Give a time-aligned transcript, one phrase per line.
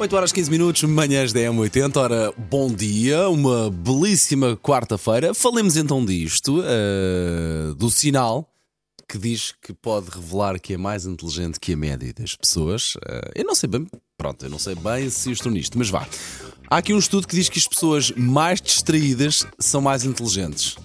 [0.00, 1.96] 8 horas 15 minutos, manhãs da M80.
[1.96, 5.34] Ora, bom dia, uma belíssima quarta-feira.
[5.34, 8.48] Falemos então disto, uh, do sinal
[9.08, 12.94] que diz que pode revelar que é mais inteligente que a média das pessoas.
[12.94, 16.06] Uh, eu não sei bem, pronto, eu não sei bem se estou nisto, mas vá.
[16.70, 20.76] Há aqui um estudo que diz que as pessoas mais distraídas são mais inteligentes.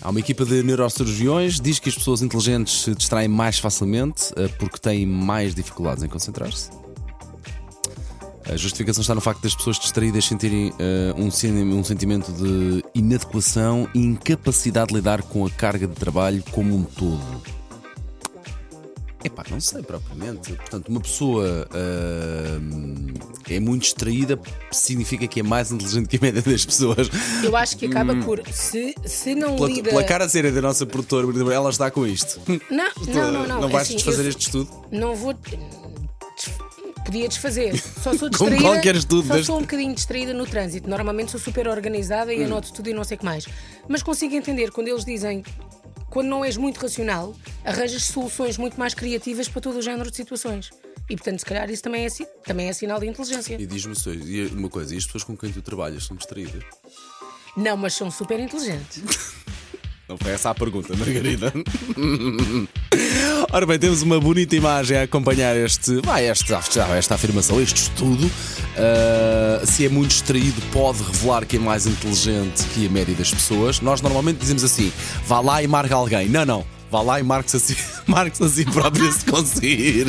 [0.00, 4.52] Há uma equipa de neurocirurgiões diz que as pessoas inteligentes se distraem mais facilmente uh,
[4.58, 6.81] porque têm mais dificuldades em concentrar-se.
[8.48, 10.74] A justificação está no facto das pessoas distraídas sentirem uh,
[11.16, 16.74] um, um, sentimento de inadequação e incapacidade de lidar com a carga de trabalho como
[16.74, 17.42] um todo.
[19.24, 20.52] Epá, não sei propriamente.
[20.54, 24.38] Portanto, uma pessoa uh, é muito distraída
[24.72, 27.08] significa que é mais inteligente que a média das pessoas.
[27.42, 28.42] Eu acho que acaba por.
[28.50, 29.90] Se, se não pela, lida.
[29.90, 32.40] Pela cara séria da nossa produtora, ela está com isto.
[32.68, 33.46] Não, não, não.
[33.46, 34.68] Não, não vais assim, desfazer este estudo?
[34.90, 35.34] Não vou
[37.04, 37.76] podia desfazer.
[37.78, 38.56] Só sou distraída.
[38.56, 39.28] Como qualquer estudo.
[39.28, 40.88] Só sou um bocadinho distraída no trânsito.
[40.88, 42.46] Normalmente sou super organizada e hum.
[42.46, 43.46] anoto tudo e não sei o que mais.
[43.88, 45.42] Mas consigo entender quando eles dizem.
[46.10, 50.16] Quando não és muito racional, arranjas soluções muito mais criativas para todo o género de
[50.18, 50.70] situações.
[51.08, 52.08] E portanto, se calhar isso também é,
[52.44, 53.56] também é sinal de inteligência.
[53.58, 53.94] E diz-me
[54.52, 56.62] uma coisa: e as pessoas com quem tu trabalhas são distraídas?
[57.56, 59.02] Não, mas são super inteligentes.
[60.08, 61.52] Não foi essa a pergunta, Margarida.
[63.54, 66.58] Ora bem, temos uma bonita imagem a acompanhar este, vai, esta,
[66.96, 68.24] esta afirmação, este estudo.
[68.24, 73.30] Uh, se é muito distraído, pode revelar que é mais inteligente que a média das
[73.30, 73.78] pessoas.
[73.82, 74.90] Nós normalmente dizemos assim:
[75.26, 76.30] vá lá e marque alguém.
[76.30, 76.64] Não, não.
[76.90, 77.76] Vá lá e marque-se assim,
[78.08, 80.06] marque a si próprio se conseguir.